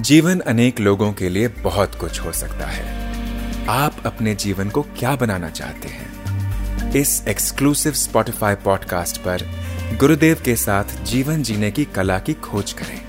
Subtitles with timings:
[0.00, 2.84] जीवन अनेक लोगों के लिए बहुत कुछ हो सकता है।
[3.68, 6.12] आप अपने जीवन को क्या बनाना चाहते हैं?
[6.92, 9.38] इस एक्सक्लूसिव स्पॉटिफाई पॉडकास्ट पर
[10.00, 13.02] गुरुदेव के साथ जीवन जीने की कला की खोज करें।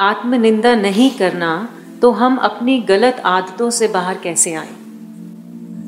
[0.00, 1.68] आत्मनिंदा नहीं करना
[2.02, 4.68] तो हम अपनी गलत आदतों से बाहर कैसे आए?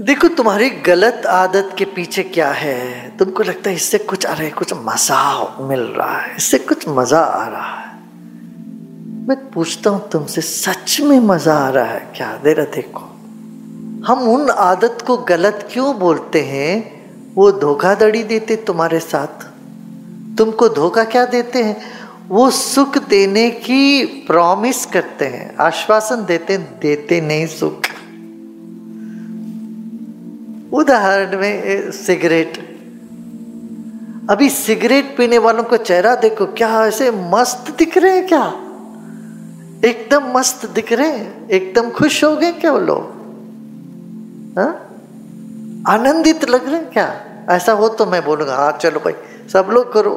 [0.02, 3.16] देखो, तुम्हारी गलत आदत के पीछे क्या है?
[3.16, 6.88] तुमको लगता है इससे कुछ आ रहा है, कुछ मज़ा मिल रहा है, इससे कुछ
[6.88, 7.98] मज़ा आ रहा है।
[9.28, 12.41] मैं पूछता हूँ तुमसे, सच में मज़ा आ रहा है क्या?
[12.44, 13.00] देरा देखो।
[14.06, 17.00] हम उन आदत को गलत क्यों बोलते हैं?
[17.34, 19.46] वो धोखाधड़ी देते तुम्हारे साथ।
[20.38, 21.77] तुमको धोखा क्या देते हैं?
[22.28, 27.82] वो सुख देने की प्रॉमिस करते हैं, आश्वासन देते देते नहीं सुख।
[30.73, 32.59] उदाहरण में सिगरेट।
[34.30, 38.45] अभी सिगरेट पीने वालों को चेहरा देखो, क्या ऐसे मस्त दिख रहे हैं क्या?
[39.84, 43.03] एकदम मस्त दिख रहे हैं, एकदम खुश हो गए क्या वो लोग?
[44.59, 44.86] हाँ?
[45.89, 47.20] आनंदित लग रहे हैं क्या?
[47.50, 49.14] ऐसा हो तो मैं बोलूँगा हाँ चलो भाई,
[49.53, 50.14] सब लोग करो।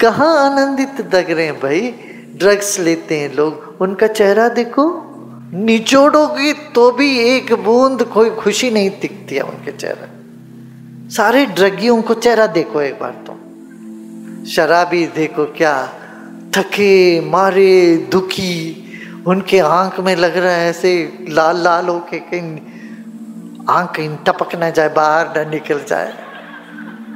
[0.00, 1.94] कहा आनंदित लग रहे हैं भाई?
[2.36, 5.05] ड्रग्स लेते हैं लोग, उनका चेहरा देखो।
[5.54, 10.08] निचोड़ोगी तो भी एक बूंद कोई खुशी नहीं दिखती है उनके चेहरे।
[11.10, 13.36] सारे ड्रगियों को चेहरा देखो एक बार तो।
[14.46, 15.86] शराबी देखो क्या,
[16.56, 18.82] थके, मारे, दुखी,
[19.26, 22.60] उनके आँख में लग रहा है ऐसे लाल लाल होके कहीं
[23.68, 26.12] आँख कहीं टपक ना जाए, बाहर ना निकल जाए।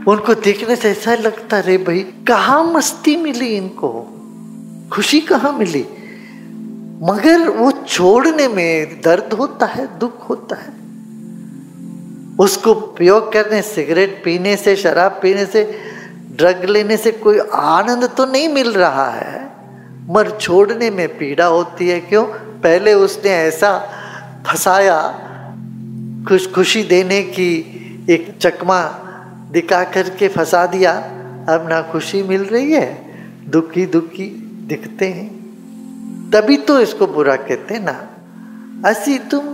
[0.08, 4.08] उनको देखने से ऐसा लगता रे भाई, कहा मस्ती मिली इनको?
[4.92, 5.86] खुशी कहाँ मिली?
[7.02, 10.80] मगर वो छोड़ने में दर्द होता है, दुख होता है।
[12.36, 15.80] उसको प्रयोग करने, सिगरेट पीने से, शराब पीने से,
[16.36, 19.52] ड्रग लेने से कोई आनंद तो नहीं मिल रहा है।
[20.08, 22.24] मर छोड़ने में पीड़ा होती है, क्यों?
[22.60, 23.78] पहले उसने ऐसा
[24.46, 25.26] फंसाया,
[26.28, 27.76] खुश खुशी देने की
[28.10, 28.82] एक चकमा
[29.52, 30.92] दिखा करके फंसा दिया।
[31.48, 33.04] अब ना खुशी मिल रही है,
[33.48, 34.26] दुखी दुखी
[34.68, 35.39] दिखते हैं।
[36.32, 39.46] तभी तो इसको बुरा कहते हैं ना। ऐसी तुम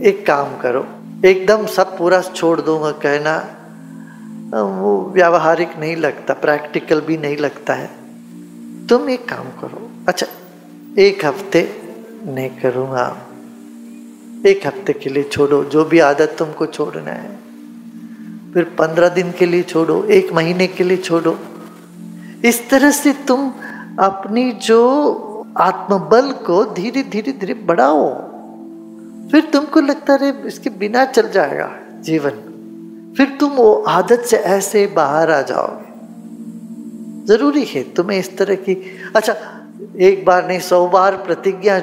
[0.00, 0.86] एक काम करो,
[1.24, 3.36] एकदम सब पूरा छोड़ दूँगा कहना।
[4.74, 7.88] वो व्यावहारिक नहीं लगता, प्रैक्टिकल भी नहीं लगता है।
[8.86, 10.26] तुम एक काम करो। अच्छा
[10.98, 11.62] एक हफ़्ते
[12.26, 13.06] नहीं करूँगा।
[14.46, 17.38] एक हफ़्ते के लिए छोड़ो, जो भी आदत तुमको छोड़ना है।
[18.54, 21.38] फिर पंद्रह दिन के लिए छोड़ो, एक महीने के लिए छोड़ो।
[22.44, 23.52] इस तरह से तुम
[24.00, 24.80] अपनी जो
[25.58, 28.08] आत्मबल को धीरे धीरे धीरे बढ़ाओ।
[29.30, 34.86] फिर तुमको लगता रहे इसके बिना चल जाएगा जीवन। फिर तुम वो आदत से ऐसे
[34.86, 35.88] बाहर आ जाओगे।
[37.26, 38.74] ज़रूरी है तुम्हें इस तरह की
[39.16, 39.34] अच्छा
[39.96, 41.78] एक बार नहीं, सौ बार प्रतिज्ञा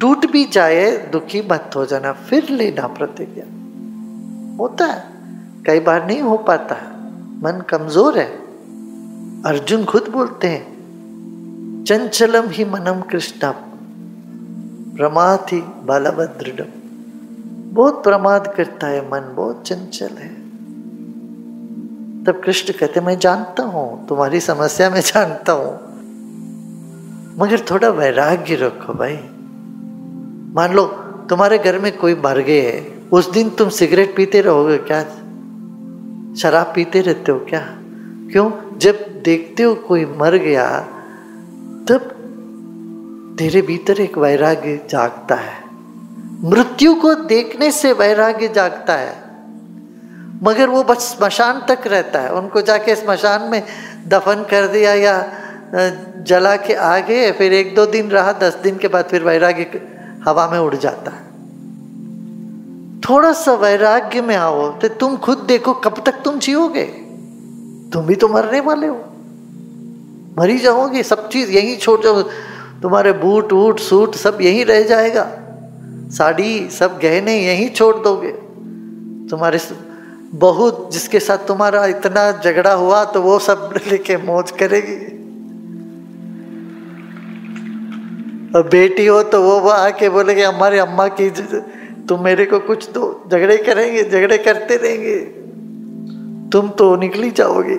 [0.00, 3.44] टूट भी जाए, दुखी मत हो जाना, फिर लेना प्रतिज्ञा।
[4.58, 5.02] होता है,
[5.66, 6.74] कई बार नहीं हो पाता,
[7.42, 8.26] मन कमज़ोर है।
[9.46, 10.77] अर्जुन खुद बोलते हैं
[11.88, 13.52] चंचलम ही मनम कृष्ण
[14.96, 16.68] प्रमाद ही बलभद्र
[17.72, 20.34] बहुत प्रमाद करता है मन, बहुत चंचल है।
[22.24, 25.74] तब कृष्ण कहते, मैं जानता हूँ, तुम्हारी समस्या में जानता हूँ।
[27.38, 29.16] मगर थोड़ा वैराग्य रखो भाई।
[30.54, 30.84] मान लो,
[31.28, 35.04] तुम्हारे घर में कोई मर गए है। उस दिन तुम सिगरेट पीते रहोगे क्या?
[36.36, 37.66] शराब पीते रहते हो क्या?
[38.32, 38.78] क्यों?
[38.78, 40.94] जब देखते हो कोई मर गया
[41.90, 45.64] तब तेरे भीतर एक वैराग्य जागता है।
[46.44, 49.16] मृत्यु को देखने से वैराग्य जागता है।
[50.42, 53.62] मगर वो बस स्मशान तक रहता है। उनको जाके स्मशान में
[54.08, 55.32] दफन कर दिया या
[56.26, 59.80] जला के आ गए, फिर एक दो दिन रहा, दस दिन के बाद फिर वैराग्य
[60.24, 61.28] हवा में उड़ जाता है।
[63.00, 66.84] थोड़ा सा वैराग्य में आओ तो तुम खुद देखो कब तक तुम जियोगे।
[67.92, 69.07] तुम भी तो मरने वाले हो।
[70.38, 72.22] मरी जाओगे, सब चीज़ यहीं छोड़ जाओ
[72.82, 75.26] तुम्हारे बूट वूट, सूट सब यहीं रह जाएगा।
[76.10, 78.30] साड़ी सब गहने यहीं छोड़ दोगे।
[79.30, 79.58] तुम्हारे
[80.34, 84.96] बहुत जिसके साथ तुम्हारा इतना झगड़ा हुआ तो वो सब लेके मौज करेगी।
[88.56, 91.30] और बेटी हो तो वो वो आके बोलेगे, हमारे अम्मा की
[92.08, 95.16] तुम मेरे को कुछ दो, झगड़े करेंगे, झगड़े करते रहेंगे।
[96.52, 97.76] तुम तो निकली जाओगे।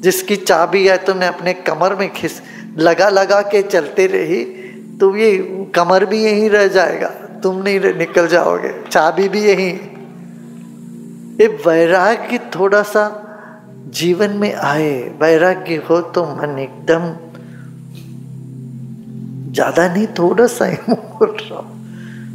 [0.00, 2.40] जिसकी चाबी है तुमने अपने कमर में खिस,
[2.78, 4.44] लगा लगा के चलते रही
[4.98, 5.30] तो ये
[5.74, 7.08] कमर भी यहीं रह जाएगा,
[7.42, 9.72] तुम नहीं निकल जाओगे, चाबी भी यहीं।
[11.40, 13.04] ये वैराग्य थोड़ा सा
[13.94, 17.02] जीवन में आए, वैराग्य हो तो मन एकदम
[19.52, 21.60] ज़्यादा नहीं, थोड़ा सा ही बोल रहा,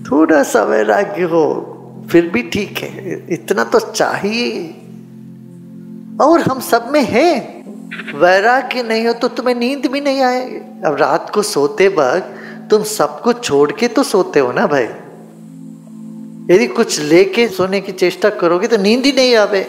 [0.03, 1.43] थोड़ा सा वैराग्य हो,
[2.11, 4.47] फिर भी ठीक है, इतना तो चाहिए।
[6.21, 7.61] और हम सब में है।
[8.15, 12.83] वैराग्य नहीं हो तो तुम्हें नींद भी नहीं आएगी। अब रात को सोते वक्त तुम
[12.83, 14.87] सब कुछ छोड़ के तो सोते हो ना भाई?
[16.49, 19.65] यदि कुछ लेके सोने की चेष्टा करोगे तो नींद ही नहीं आवे।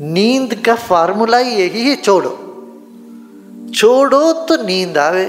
[0.00, 2.38] नींद का फार्मूला ही यही है, छोड़ो।
[3.74, 5.24] छोड़ो तो नींद आवे।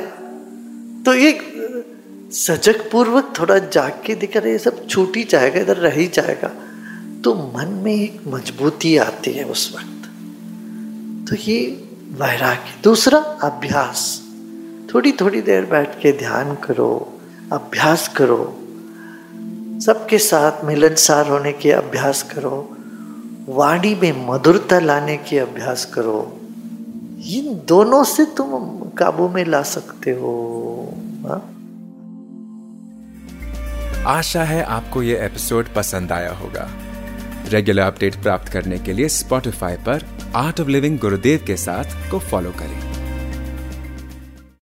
[1.06, 1.32] तो ये
[2.32, 6.52] सजग पूर्वक थोड़ा जाग के दिख रहे सब छूट ही जाएगा, इधर रह ही जाएगा।
[7.24, 9.93] तो मन में एक मजबूती आती है उस वक्त।
[11.34, 14.24] तो ये वैराग्य। दूसरा, अभ्यास।
[14.94, 17.20] थोड़ी थोड़ी देर बैठ के ध्यान करो,
[17.54, 18.58] अभ्यास करो।
[19.86, 22.78] सबके साथ मिलनसार होने के अभ्यास करो।
[23.50, 26.38] वाणी में मधुरता लाने के अभ्यास करो।
[27.28, 28.50] इन दोनों से तुम
[28.90, 30.94] काबू में ला सकते हो।
[31.26, 31.42] हा?
[34.12, 36.70] आशा है आपको ये एपिसोड पसंद आया होगा।
[37.48, 42.20] रेगुलर अपडेट प्राप्त करने के लिए स्पॉटिफाई पर आर्ट ऑफ़ लिविंग गुरुदेव के साथ को
[42.20, 42.93] फॉलो करें।